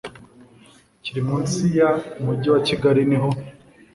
[1.03, 1.89] kiri munsi ya
[2.19, 3.29] Umujyi wa Kigali niho